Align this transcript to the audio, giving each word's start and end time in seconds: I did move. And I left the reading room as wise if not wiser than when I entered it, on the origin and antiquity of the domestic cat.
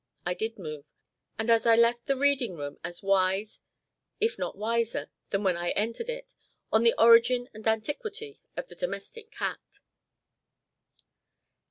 I 0.25 0.33
did 0.33 0.57
move. 0.57 0.89
And 1.37 1.51
I 1.51 1.75
left 1.75 2.07
the 2.07 2.15
reading 2.17 2.55
room 2.57 2.79
as 2.83 3.03
wise 3.03 3.61
if 4.19 4.35
not 4.39 4.57
wiser 4.57 5.11
than 5.29 5.43
when 5.43 5.55
I 5.55 5.69
entered 5.73 6.09
it, 6.09 6.33
on 6.71 6.81
the 6.81 6.95
origin 6.99 7.47
and 7.53 7.67
antiquity 7.67 8.41
of 8.57 8.67
the 8.67 8.73
domestic 8.75 9.29
cat. 9.29 9.59